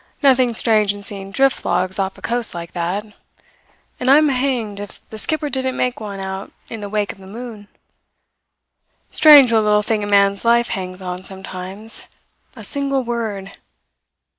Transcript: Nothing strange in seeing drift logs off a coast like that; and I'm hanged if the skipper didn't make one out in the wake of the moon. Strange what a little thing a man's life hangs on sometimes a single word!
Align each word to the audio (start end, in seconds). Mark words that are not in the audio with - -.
Nothing 0.23 0.55
strange 0.55 0.95
in 0.95 1.03
seeing 1.03 1.29
drift 1.29 1.63
logs 1.63 1.99
off 1.99 2.17
a 2.17 2.23
coast 2.23 2.55
like 2.55 2.71
that; 2.71 3.05
and 3.99 4.09
I'm 4.09 4.29
hanged 4.29 4.79
if 4.79 5.07
the 5.09 5.19
skipper 5.19 5.47
didn't 5.47 5.77
make 5.77 5.99
one 5.99 6.19
out 6.19 6.51
in 6.69 6.79
the 6.81 6.89
wake 6.89 7.11
of 7.11 7.19
the 7.19 7.27
moon. 7.27 7.67
Strange 9.11 9.51
what 9.53 9.59
a 9.59 9.61
little 9.61 9.83
thing 9.83 10.03
a 10.03 10.07
man's 10.07 10.43
life 10.43 10.69
hangs 10.69 11.03
on 11.03 11.21
sometimes 11.21 12.01
a 12.55 12.63
single 12.63 13.03
word! 13.03 13.51